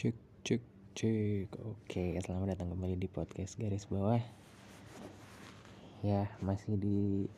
[0.00, 0.16] Cek
[0.48, 0.62] cek
[0.96, 1.48] cek.
[1.60, 4.24] Oke, selamat datang kembali di podcast garis bawah.
[6.00, 7.28] Ya, masih di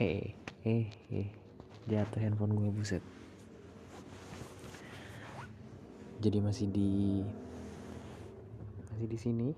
[0.00, 0.32] eh
[0.64, 1.28] eh eh
[1.84, 3.04] jatuh handphone gue buset.
[6.24, 7.20] Jadi masih di
[8.88, 9.48] masih di sini.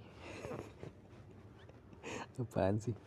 [2.42, 2.98] Apaan sih?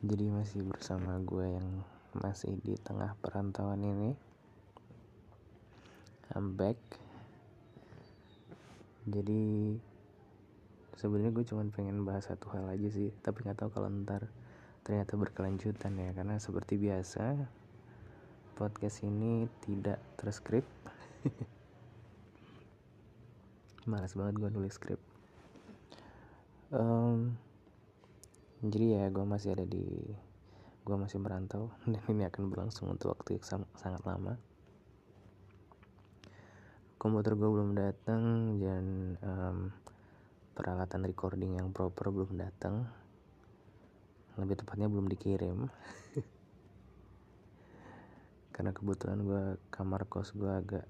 [0.00, 1.84] Jadi masih bersama gue yang
[2.16, 4.16] masih di tengah perantauan ini.
[6.32, 7.01] I'm back
[9.08, 9.74] jadi
[10.98, 14.30] sebenarnya gue cuma pengen bahas satu hal aja sih tapi nggak tahu kalau ntar
[14.82, 17.48] ternyata berkelanjutan ya karena seperti biasa
[18.52, 20.62] podcast ini tidak terskrip.
[23.90, 25.00] Malas banget gue nulis skrip.
[26.70, 27.34] Um,
[28.62, 29.82] jadi ya gue masih ada di
[30.82, 34.38] gue masih merantau dan ini akan berlangsung untuk waktu yang sangat lama
[37.02, 38.22] komputer gue belum datang
[38.62, 39.74] dan um,
[40.54, 42.86] peralatan recording yang proper belum datang
[44.38, 45.66] lebih tepatnya belum dikirim.
[48.54, 50.86] Karena kebetulan gue kamar kos gue agak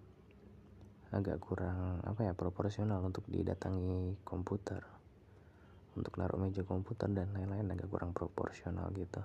[1.16, 4.84] agak kurang apa ya proporsional untuk didatangi komputer.
[5.96, 9.24] Untuk naruh meja komputer dan lain-lain agak kurang proporsional gitu.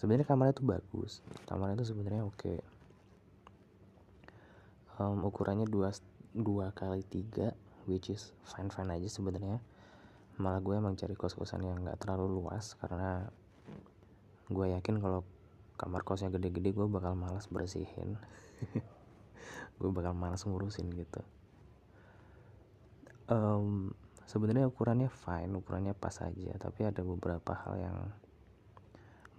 [0.00, 1.20] Sebenarnya kamarnya tuh bagus.
[1.44, 2.40] Kamarnya tuh sebenarnya oke.
[2.40, 2.71] okay
[5.02, 5.90] um, ukurannya dua
[6.30, 7.50] dua kali tiga
[7.90, 9.58] which is fine fine aja sebenarnya.
[10.38, 13.26] Malah gue emang cari kos kosan yang nggak terlalu luas karena
[14.46, 15.26] gue yakin kalau
[15.74, 18.14] kamar kosnya gede-gede gue bakal malas bersihin.
[19.82, 21.18] Gue bakal malas ngurusin gitu.
[23.26, 23.90] Um,
[24.30, 26.54] sebenarnya ukurannya fine ukurannya pas aja.
[26.54, 27.98] Tapi ada beberapa hal yang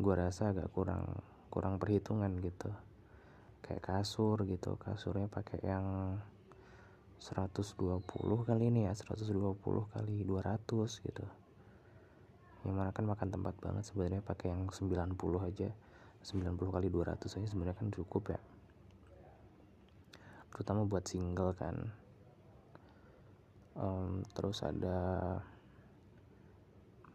[0.03, 2.73] gue rasa agak kurang kurang perhitungan gitu
[3.63, 4.75] kayak kasur gitu.
[4.75, 6.19] Kasurnya pakai yang
[7.23, 8.03] 120
[8.43, 9.31] kali ini ya 120
[9.95, 11.25] kali 200 gitu.
[12.67, 15.15] Yang mana kan makan tempat banget sebenarnya pakai yang 90
[15.47, 15.71] aja.
[16.23, 18.39] 90 kali 200 aja sebenarnya kan cukup ya.
[20.51, 21.75] Terutama buat single kan.
[23.73, 25.39] Um, terus ada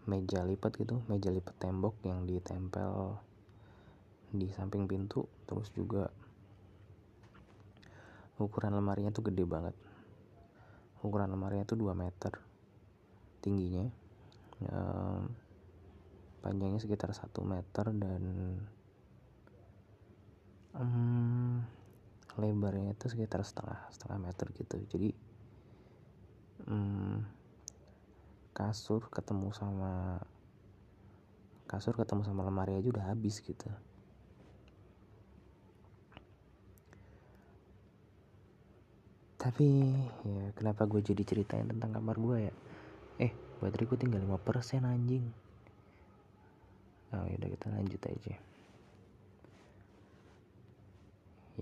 [0.08, 3.20] meja lipat gitu meja lipat tembok yang ditempel
[4.32, 5.28] di samping pintu.
[5.44, 6.08] Terus juga
[8.38, 9.74] ukuran lemarinya tuh gede banget.
[11.02, 12.32] Ukuran lemarinya tuh 2 meter.
[13.42, 13.86] Tingginya
[14.70, 15.30] um,
[16.42, 18.22] panjangnya sekitar 1 meter dan
[20.74, 21.62] um,
[22.38, 24.76] lebarnya itu sekitar setengah setengah meter gitu.
[24.90, 25.10] Jadi
[26.66, 27.22] um,
[28.54, 30.18] kasur ketemu sama
[31.70, 33.70] kasur ketemu sama lemari aja udah habis gitu
[39.38, 39.94] tapi
[40.26, 42.54] ya kenapa gue jadi ceritain tentang kamar gue ya?
[43.22, 43.32] Eh
[43.62, 45.24] baterai gue tinggal 5% anjing.
[47.14, 48.34] Oh ya udah kita lanjut aja.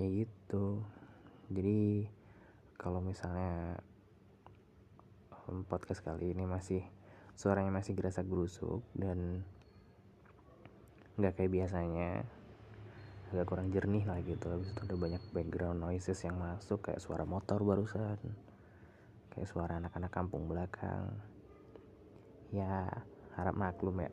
[0.00, 0.80] Ya gitu.
[1.52, 2.08] Jadi
[2.80, 3.76] kalau misalnya
[5.68, 6.82] podcast kali ini masih
[7.36, 9.44] suaranya masih gerasa gerusuk dan
[11.20, 12.24] nggak kayak biasanya
[13.32, 14.46] agak kurang jernih lah gitu.
[14.46, 18.18] Habis itu ada banyak background noises yang masuk kayak suara motor barusan
[19.34, 21.12] kayak suara anak-anak kampung belakang.
[22.54, 22.88] Ya
[23.36, 24.12] harap maklum ya.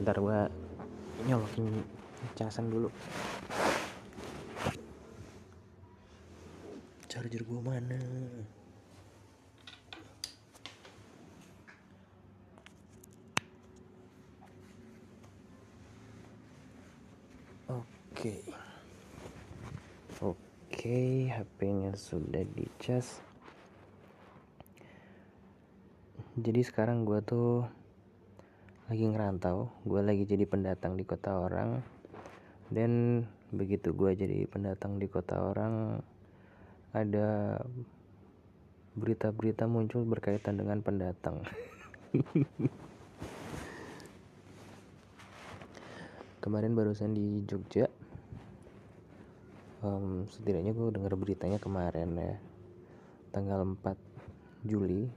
[0.00, 0.50] Ntar gua
[1.28, 1.84] nyolokin
[2.34, 2.88] casan dulu.
[7.10, 7.98] Charger gua mana
[17.70, 17.86] Oke.
[18.20, 18.42] Okay.
[20.20, 20.36] Oke,
[20.68, 23.20] okay, HP-nya sudah dicas.
[26.40, 27.68] Jadi sekarang gue tuh
[28.88, 31.84] lagi ngerantau, gue lagi jadi pendatang di kota orang.
[32.72, 33.22] Dan
[33.52, 36.00] begitu gue jadi pendatang di kota orang,
[36.96, 37.60] ada
[38.96, 41.44] berita-berita muncul berkaitan dengan pendatang.
[46.40, 47.86] Kemarin barusan di Jogja,
[49.84, 52.36] um, setidaknya gue dengar beritanya kemarin ya.
[53.30, 55.08] Tanggal 4 Juli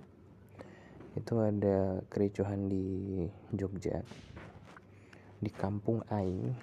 [1.13, 2.85] itu ada kericuhan di
[3.53, 4.01] Jogja.
[5.43, 6.55] Di kampung Aing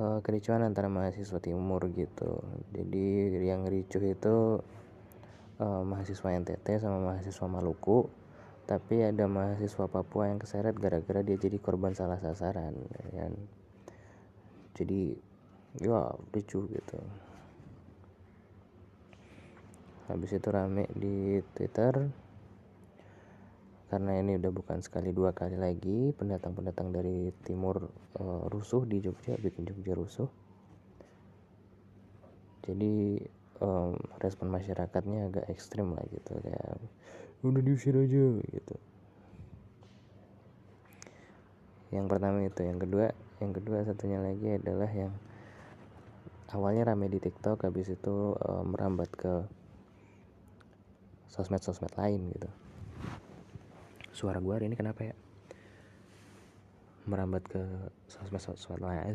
[0.00, 2.40] uh, kericuhan antara mahasiswa timur gitu.
[2.72, 4.64] Jadi yang ricuh itu
[5.60, 8.08] uh, mahasiswa NTT sama mahasiswa Maluku.
[8.66, 13.38] Tapi ada mahasiswa Papua yang keseret gara-gara dia jadi korban salah sasaran ya kan
[14.76, 15.16] jadi
[15.80, 16.98] ya lucu gitu.
[20.06, 22.12] Habis itu rame di twitter.
[23.86, 27.86] Karena ini udah bukan sekali dua kali lagi pendatang-pendatang dari timur
[28.18, 30.26] uh, rusuh di Jogja bikin Jogja rusuh.
[32.66, 33.22] Jadi
[33.62, 36.82] um, respon masyarakatnya agak ekstrim lah gitu kayak
[37.46, 38.76] udah diusir aja gitu.
[41.94, 45.12] Yang pertama itu yang kedua yang kedua satunya lagi adalah yang
[46.56, 49.44] awalnya rame di TikTok habis itu um, merambat ke
[51.28, 52.48] sosmed-sosmed lain gitu.
[54.16, 55.14] Suara gue hari ini kenapa ya?
[57.04, 57.60] Merambat ke
[58.08, 59.12] sosmed sosmed lain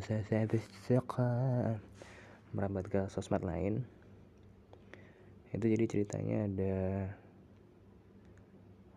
[2.51, 3.81] merambat ke sosmed lain.
[5.49, 6.75] Itu jadi ceritanya ada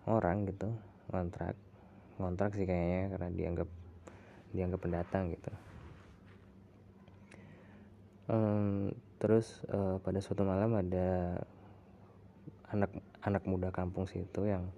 [0.05, 0.69] orang gitu
[1.09, 1.57] ngontrak.
[2.21, 3.69] Ngontrak sih kayaknya karena dianggap
[4.55, 5.53] dianggap pendatang gitu.
[8.25, 11.43] Um, terus uh, pada suatu malam ada
[12.73, 14.73] anak anak muda kampung situ yang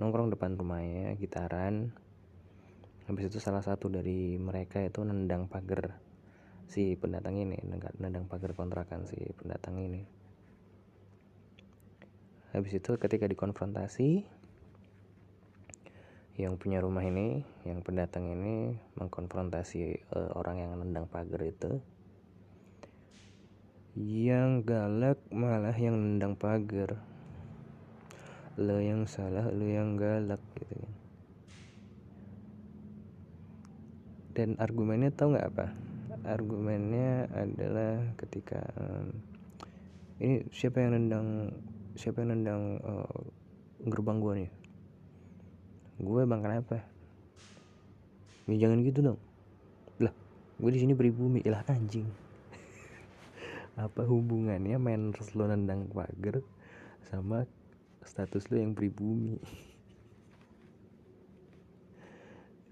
[0.00, 1.92] nongkrong depan rumahnya gitaran.
[3.10, 5.98] Habis itu salah satu dari mereka itu nendang pagar
[6.68, 7.56] si pendatang ini
[7.96, 10.04] nendang pagar kontrakan si pendatang ini.
[12.52, 14.37] Habis itu ketika dikonfrontasi
[16.38, 21.82] yang punya rumah ini yang pendatang ini mengkonfrontasi uh, orang yang nendang pagar itu.
[23.98, 27.02] Yang galak malah yang nendang pagar.
[28.54, 30.94] Lo yang salah lo yang galak gitu kan.
[34.38, 35.66] Dan argumennya tau nggak apa?
[36.22, 38.62] Argumennya adalah ketika
[40.22, 41.50] ini siapa yang nendang
[41.98, 43.18] siapa yang nendang uh,
[43.90, 44.50] gerbang gua nih
[45.98, 46.76] gue bang kenapa?
[48.46, 49.20] Ya jangan gitu dong.
[49.98, 50.14] Lah
[50.62, 51.42] gue di sini pribumi.
[51.42, 52.06] Lah anjing.
[53.84, 56.38] Apa hubungannya main lo nendang pagar
[57.10, 57.44] sama
[58.06, 59.38] status lu yang pribumi?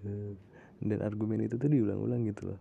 [0.06, 0.38] Eh,
[0.86, 2.60] dan argumen itu tuh diulang-ulang gitu loh.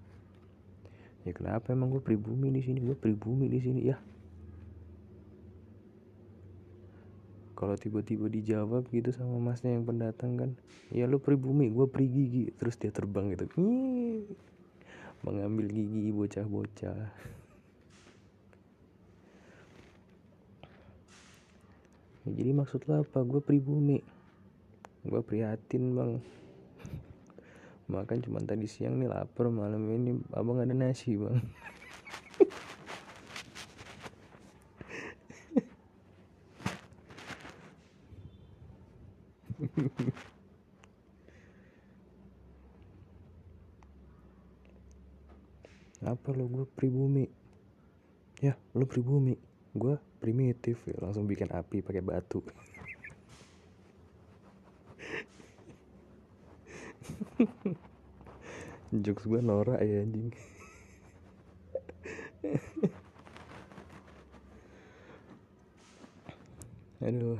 [1.29, 2.81] Ya kenapa emang gue pribumi di sini?
[2.81, 3.85] Gue pribumi di sini.
[3.85, 4.01] Ya
[7.65, 10.53] kalau tiba-tiba dijawab gitu sama masnya yang pendatang kan
[10.93, 13.49] ya lu pribumi gue prigigi terus dia terbang gitu.
[15.25, 17.09] Mengambil gigi bocah-bocah.
[22.21, 23.25] Ya, jadi maksud lo apa?
[23.25, 24.05] Gue pribumi
[25.01, 26.21] gue prihatin bang.
[27.89, 30.21] Makan cuma tadi siang nih lapar malam ini.
[30.37, 31.41] Abang ada nasi bang
[46.05, 47.29] apa lo gue pribumi.
[48.43, 49.37] Ya lo pribumi.
[49.71, 50.93] Gue primitif ya.
[50.99, 52.43] Langsung bikin api pakai batu.
[59.03, 60.31] Jokes gue norak ya anjing.
[67.05, 67.39] Aduh.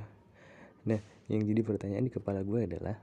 [0.88, 3.02] Nah yang jadi pertanyaan di kepala gue adalah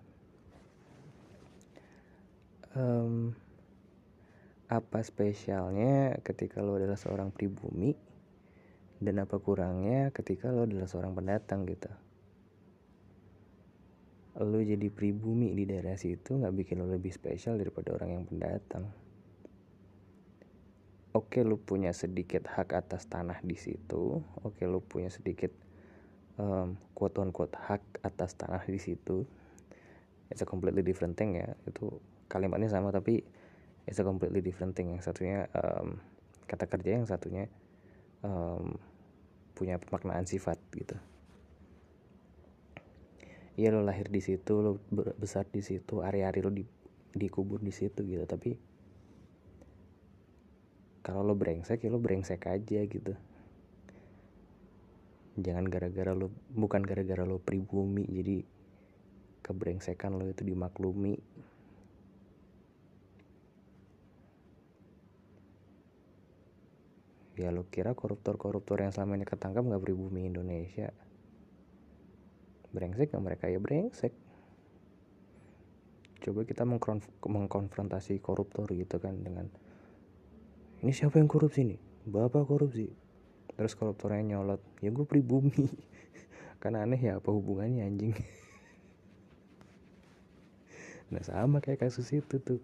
[2.77, 3.35] um,
[4.73, 7.93] apa spesialnya ketika lo adalah seorang pribumi
[9.05, 11.93] dan apa kurangnya ketika lo adalah seorang pendatang gitu.
[14.41, 18.89] Lo jadi pribumi di daerah situ nggak bikin lo lebih spesial daripada orang yang pendatang.
[21.13, 24.25] Oke lo punya sedikit hak atas tanah di situ.
[24.41, 25.53] Oke lo punya sedikit
[26.41, 29.29] um, quote on quote hak atas tanah di situ.
[30.33, 31.53] It's a completely different thing ya.
[31.69, 32.01] Itu
[32.33, 33.21] kalimatnya sama tapi
[33.87, 35.99] it's a completely different thing yang satunya um,
[36.47, 37.51] kata kerja yang satunya
[38.23, 38.77] um,
[39.57, 40.97] punya pemaknaan sifat gitu
[43.53, 44.81] Iya lo lahir di situ, lo
[45.21, 46.65] besar di situ, area-area lo di,
[47.13, 48.25] dikubur di situ gitu.
[48.25, 48.57] Tapi
[51.05, 53.13] kalau lo brengsek ya lo brengsek aja gitu.
[55.37, 58.41] Jangan gara-gara lo bukan gara-gara lo pribumi jadi
[59.45, 61.21] kebrengsekan lo itu dimaklumi
[67.43, 70.95] ya lo kira koruptor-koruptor yang selama ini ketangkap nggak pribumi Indonesia?
[72.71, 73.45] Brengsek nggak mereka?
[73.51, 74.15] Ya brengsek.
[76.23, 76.63] Coba kita
[77.27, 79.51] mengkonfrontasi koruptor gitu kan dengan
[80.83, 81.81] ini siapa yang korupsi nih
[82.11, 82.91] bapak korupsi
[83.55, 85.55] terus koruptornya nyolot ya gue pribumi
[86.63, 88.15] karena aneh ya apa hubungannya anjing?
[91.13, 92.57] Nah sama kayak kasus itu tuh.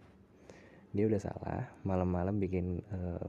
[0.97, 3.29] Dia udah salah malam-malam bikin uh,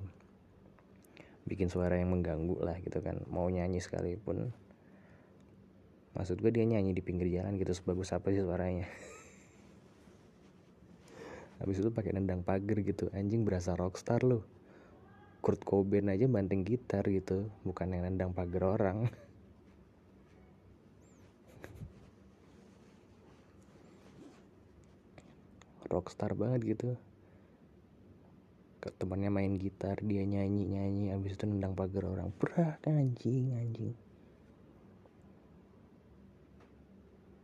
[1.49, 3.25] bikin suara yang mengganggu lah gitu kan.
[3.25, 4.53] Mau nyanyi sekalipun
[6.13, 8.85] maksud gue dia nyanyi di pinggir jalan gitu sebagus apa sih suaranya?
[11.65, 13.09] Habis itu pakai nendang pagar gitu.
[13.09, 14.45] Anjing berasa rockstar loh
[15.39, 19.07] Kurt Cobain aja banting gitar gitu bukan yang nendang pagar orang.
[25.89, 27.01] Rockstar banget gitu
[28.79, 32.31] temannya main gitar dia nyanyi nyanyi abis itu nendang pagar orang.
[32.39, 33.91] Berat anjing anjing.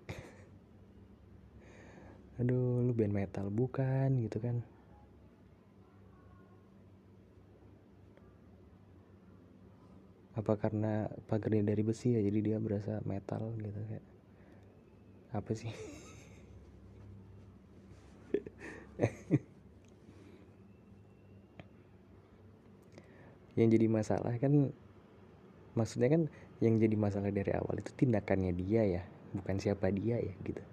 [2.39, 4.63] Aduh lu band metal bukan gitu kan.
[10.35, 14.07] Apa karena pagarnya dari besi ya jadi dia berasa metal gitu kayak.
[15.35, 15.67] Apa sih
[23.59, 24.53] yang jadi masalah kan
[25.79, 26.21] maksudnya kan
[26.63, 29.01] yang jadi masalah dari awal itu tindakannya dia ya
[29.37, 30.63] bukan siapa dia ya gitu.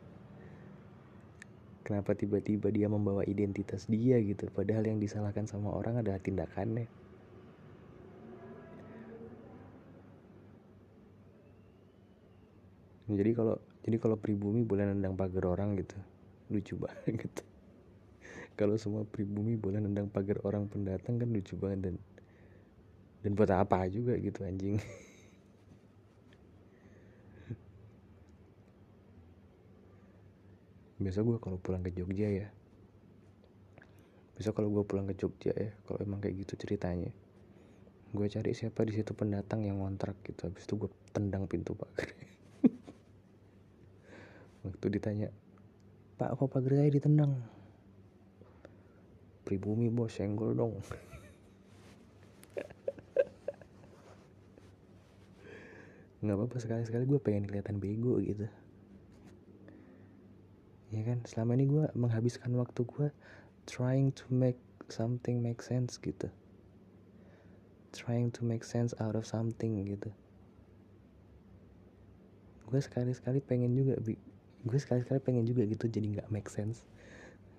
[1.86, 6.86] Kenapa tiba-tiba dia membawa identitas dia gitu padahal yang disalahkan sama orang adalah tindakannya.
[13.18, 15.96] Jadi kalau jadi kalau pribumi boleh nendang pagar orang gitu
[16.52, 17.32] lucu banget.
[18.58, 21.94] Kalau semua pribumi boleh nendang pagar orang pendatang kan lucu banget dan
[23.22, 24.82] dan buat apa juga gitu anjing.
[31.02, 32.50] Biasa gue kalau pulang ke Jogja ya.
[34.34, 37.14] Besok kalau gue pulang ke Jogja ya kalau emang kayak gitu ceritanya
[38.12, 40.50] gue cari siapa di situ pendatang yang ngontrak gitu.
[40.50, 42.12] Habis itu gue tendang pintu pagar
[44.68, 45.32] waktu ditanya
[46.20, 47.40] pak kok pagar saya ditendang?
[49.42, 50.78] Pribumi bos senggol dong
[56.22, 58.46] nggak apa-apa sekali-sekali gue pengen kelihatan bego gitu.
[60.94, 63.08] Ya kan selama ini gue menghabiskan waktu gue
[63.66, 66.30] trying to make something make sense gitu.
[67.90, 70.14] Trying to make sense out of something gitu.
[72.70, 73.98] Gue sekali-sekali pengen juga
[74.62, 76.86] gue sekali-sekali pengen juga gitu jadi nggak make sense.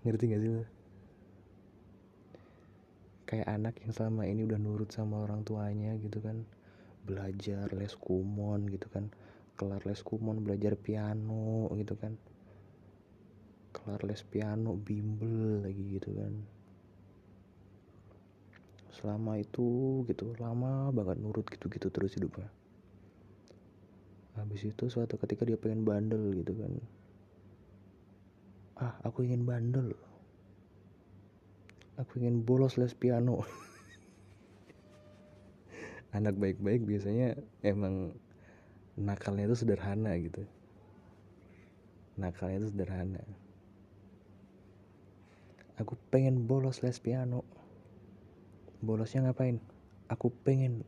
[0.08, 0.64] Ngerti gak sih lo
[3.34, 6.46] kayak anak yang selama ini udah nurut sama orang tuanya gitu kan
[7.04, 9.12] belajar les kumon gitu kan.
[9.60, 12.16] Kelar les kumon belajar piano gitu kan.
[13.76, 16.34] Kelar les piano bimbel lagi gitu kan.
[18.94, 22.48] Selama itu gitu lama banget nurut gitu-gitu terus hidupnya.
[24.34, 26.74] Habis itu suatu ketika dia pengen bandel gitu kan.
[28.80, 29.94] Ah aku ingin bandel.
[32.02, 33.46] Aku ingin bolos les piano
[36.14, 37.34] anak baik-baik biasanya
[37.66, 38.14] emang
[38.94, 40.46] nakalnya itu sederhana gitu.
[42.22, 43.26] Nakalnya itu sederhana.
[45.82, 47.42] Aku pengen bolos les piano.
[48.78, 49.58] Bolosnya ngapain?
[50.06, 50.86] Aku pengen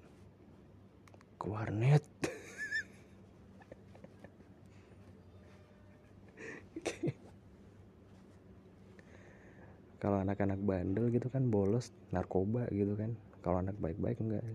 [1.42, 2.06] ke warnet
[10.02, 13.18] kalau anak-anak bandel gitu kan bolos narkoba gitu kan.
[13.42, 14.46] Kalau anak baik-baik enggak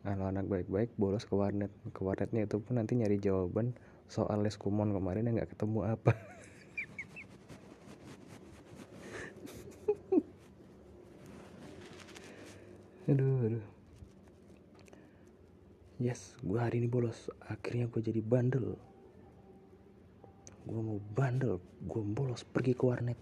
[0.00, 1.68] kalau anak baik-baik bolos ke warnet.
[1.92, 3.76] Ke warnetnya itu pun nanti nyari jawaban
[4.08, 6.12] soal les kumon kemarin yang nggak ketemu apa.
[13.10, 13.66] Aduh aduh.
[15.98, 17.26] Yes gue hari ini bolos.
[17.42, 18.78] Akhirnya gue jadi bandel.
[20.62, 21.58] Gue mau bandel.
[21.90, 23.18] Gue bolos pergi ke warnet.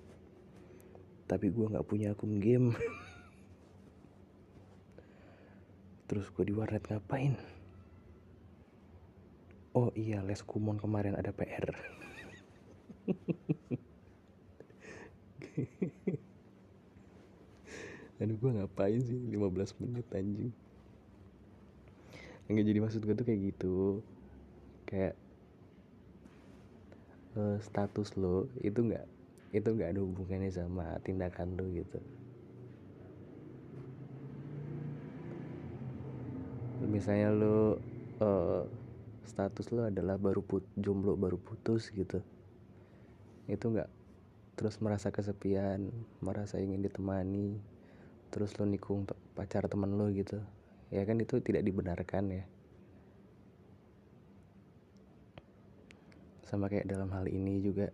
[1.25, 2.76] Tapi gue nggak punya akun game
[6.08, 7.36] terus gue di warnet ngapain?
[9.76, 11.68] Oh iya les kumon kemarin ada PR
[18.18, 20.50] Aduh gue ngapain sih 15 menit anjing?
[22.48, 24.00] Enggak jadi maksud gue tuh kayak gitu.
[24.88, 25.14] Kayak
[27.36, 29.04] uh, Status lo itu gak
[29.52, 32.00] Itu gak ada hubungannya sama tindakan lo gitu
[36.88, 37.76] misalnya lo
[38.25, 38.64] uh,
[39.28, 42.25] status lo adalah baru put jomblo baru putus gitu.
[43.45, 43.88] Itu nggak
[44.57, 47.54] terus merasa kesepian merasa ingin ditemani
[48.35, 49.04] terus lo nikung
[49.37, 50.40] pacar temen lo gitu.
[50.88, 52.45] Ya kan itu tidak dibenarkan ya.
[56.49, 57.92] Sama kayak dalam hal ini juga.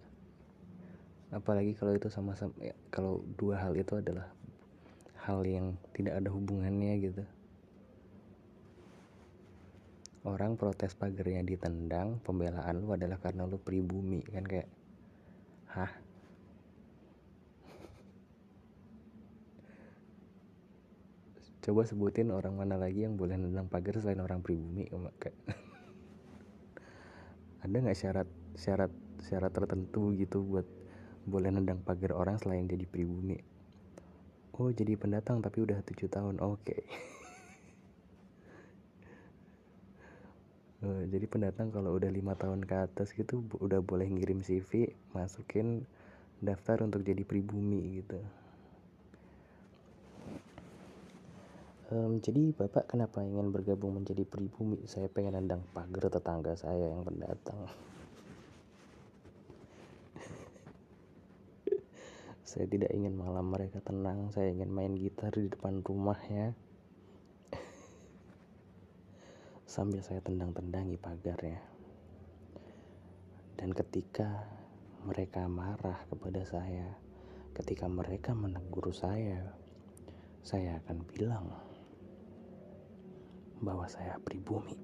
[1.35, 4.31] Apalagi kalau itu sama-sama ya, kalau dua hal itu adalah
[5.27, 7.27] hal yang tidak ada hubungannya gitu
[10.25, 14.69] orang protes pagarnya ditendang pembelaan lu adalah karena lu pribumi kan kayak
[15.69, 15.93] hah
[21.65, 24.89] coba sebutin orang mana lagi yang boleh nendang pagar selain orang pribumi
[25.21, 25.37] kayak
[27.65, 28.93] ada nggak syarat syarat
[29.25, 30.69] syarat tertentu gitu buat
[31.25, 33.41] boleh nendang pagar orang selain jadi pribumi
[34.57, 36.85] oh jadi pendatang tapi udah tujuh tahun oke okay.
[40.85, 45.89] eh, jadi pendatang kalau udah lima tahun ke atas gitu udah boleh ngirim CV masukin
[46.45, 48.21] daftar untuk jadi pribumi gitu.
[51.93, 54.81] Um, jadi bapak kenapa ingin bergabung menjadi pribumi?
[54.89, 57.61] Saya pengen nendang pagar tetangga saya yang pendatang.
[62.49, 66.55] Saya tidak ingin malam mereka tenang, saya ingin main gitar di depan rumahnya.
[69.75, 71.59] Sambil saya tendang-tendangi pagarnya.
[73.59, 74.47] Dan ketika
[75.03, 76.95] mereka marah kepada saya,
[77.59, 79.51] ketika mereka menegur saya,
[80.47, 81.51] saya akan bilang
[83.59, 84.79] bahwa saya pribumi.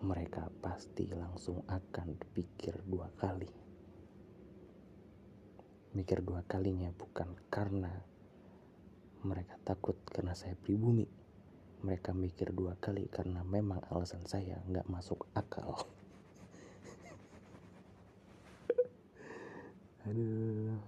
[0.00, 3.60] Mereka pasti langsung akan pikir dua kali
[5.92, 7.92] mikir dua kalinya bukan karena
[9.28, 11.04] mereka takut karena saya pribumi
[11.82, 15.82] mereka mikir dua kali karena memang alasan saya nggak masuk akal.
[20.06, 20.78] Aduh.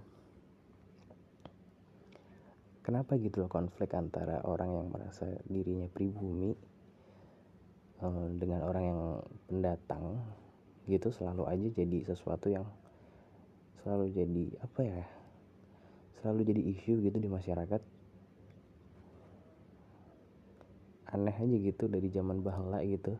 [2.85, 6.55] Kenapa gitu loh konflik antara orang yang merasa dirinya pribumi
[7.99, 9.01] eh, dengan orang yang
[9.51, 10.23] pendatang?
[10.87, 12.69] Gitu selalu aja jadi sesuatu yang
[13.85, 15.05] selalu jadi apa ya
[16.25, 17.94] selalu jadi isu gitu di masyarakat
[21.15, 23.15] aneh aja gitu dari zaman bahla gitu.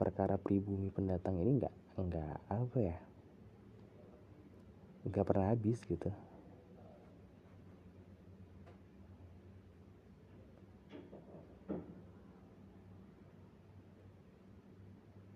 [0.00, 2.96] Perkara pribumi pendatang ini nggak nggak apa ya?
[5.04, 6.08] Nggak pernah habis gitu.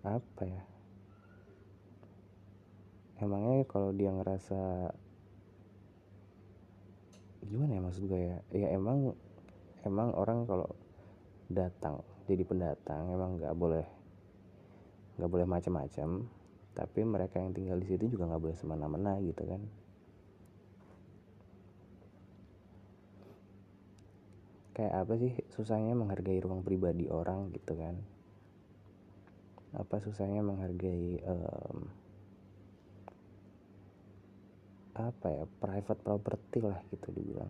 [0.01, 0.63] Apa ya?
[3.21, 4.89] Emangnya kalau dia ngerasa
[7.47, 8.37] gimana ya maksud gue ya?
[8.49, 9.13] Ya emang
[9.85, 10.67] emang orang kalau
[11.47, 12.03] datang.
[12.27, 13.85] Jadi pendatang emang nggak boleh
[15.17, 16.29] nggak boleh macam-macam
[16.77, 19.61] tapi mereka yang tinggal di situ juga nggak boleh semena-mena gitu kan.
[24.77, 27.97] Kayak apa sih susahnya menghargai ruang pribadi orang gitu kan?
[29.73, 31.89] Apa susahnya menghargai um,
[34.97, 37.49] apa ya private property lah gitu dibilang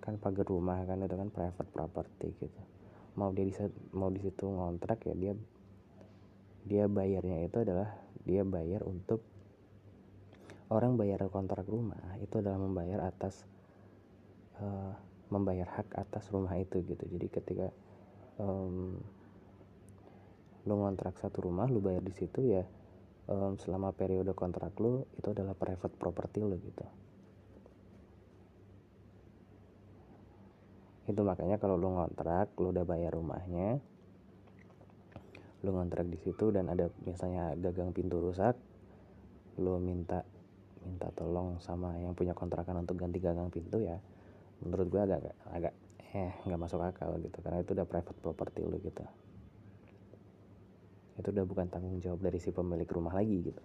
[0.00, 2.60] kan pagar rumah kan itu kan private property gitu.
[3.20, 3.54] Mau dia di
[3.92, 5.32] mau di situ ngontrak ya dia
[6.64, 7.88] dia bayarnya itu adalah
[8.24, 9.24] dia bayar untuk
[10.70, 13.44] orang bayar kontrak rumah itu adalah membayar atas
[14.60, 14.94] uh,
[15.30, 17.04] membayar hak atas rumah itu gitu.
[17.06, 17.68] Jadi ketika
[18.40, 18.98] um,
[20.68, 22.64] lu ngontrak satu rumah lu bayar di situ ya
[23.28, 26.84] um, selama periode kontrak lu itu adalah private property lu gitu
[31.10, 33.82] itu makanya kalau lu ngontrak lu udah bayar rumahnya
[35.60, 38.56] lu ngontrak di situ dan ada misalnya gagang pintu rusak
[39.60, 40.24] lu minta
[40.80, 44.00] minta tolong sama yang punya kontrakan untuk ganti gagang pintu ya
[44.64, 45.74] menurut gue agak agak
[46.10, 47.38] eh nggak masuk akal gitu.
[47.38, 49.04] Karena itu udah private property lu gitu.
[51.20, 53.64] Itu udah bukan tanggung jawab dari si pemilik rumah lagi gitu.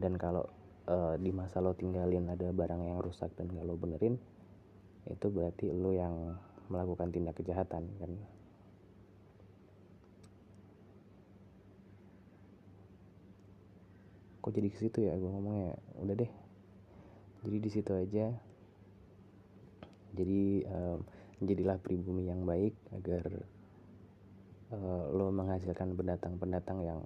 [0.00, 0.48] Dan kalau
[0.88, 4.16] uh, di masa lo tinggalin ada barang yang rusak dan gak lo benerin
[5.08, 6.36] itu berarti lo yang
[6.68, 8.12] melakukan tindak kejahatan kan?
[14.40, 15.16] Kok jadi ke situ ya?
[15.16, 16.32] Gue ngomongnya udah deh.
[17.44, 18.32] Jadi di situ aja.
[20.16, 20.98] Jadi um,
[21.40, 23.24] jadilah pribumi yang baik agar
[24.72, 27.00] uh, lo menghasilkan pendatang-pendatang yang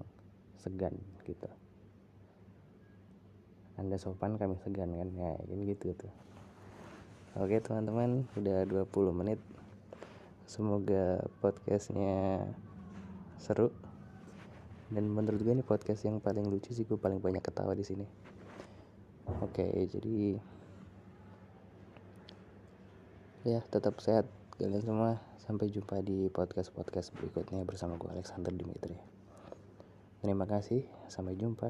[0.58, 0.94] segan
[1.26, 1.50] gitu.
[3.74, 5.10] Anda sopan kami segan kan?
[5.18, 6.14] Ya ini gitu tuh
[7.38, 9.40] oke teman-teman udah 20 menit
[10.44, 12.46] semoga podcastnya
[13.40, 13.70] seru
[14.92, 18.06] dan menurut gue ini podcast yang paling lucu sih gue paling banyak ketawa di sini
[19.42, 20.38] oke jadi
[23.44, 24.24] ya tetap sehat
[24.56, 28.96] kalian semua Sampai jumpa di podcast-podcast berikutnya bersama gue Alexander Dimitri.
[30.24, 31.68] Terima kasih, sampai jumpa.